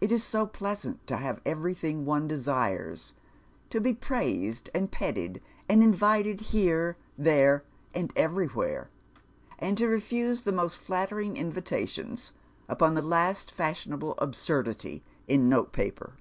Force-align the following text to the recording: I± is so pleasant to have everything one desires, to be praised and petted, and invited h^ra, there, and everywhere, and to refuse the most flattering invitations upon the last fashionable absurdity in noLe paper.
I± 0.00 0.10
is 0.10 0.24
so 0.24 0.44
pleasant 0.44 1.06
to 1.06 1.18
have 1.18 1.40
everything 1.46 2.04
one 2.04 2.26
desires, 2.26 3.12
to 3.70 3.80
be 3.80 3.94
praised 3.94 4.68
and 4.74 4.90
petted, 4.90 5.40
and 5.68 5.84
invited 5.84 6.40
h^ra, 6.40 6.96
there, 7.16 7.62
and 7.94 8.12
everywhere, 8.16 8.90
and 9.60 9.78
to 9.78 9.86
refuse 9.86 10.42
the 10.42 10.50
most 10.50 10.76
flattering 10.78 11.36
invitations 11.36 12.32
upon 12.68 12.94
the 12.94 13.02
last 13.02 13.52
fashionable 13.52 14.16
absurdity 14.18 15.04
in 15.28 15.48
noLe 15.48 15.70
paper. 15.70 16.14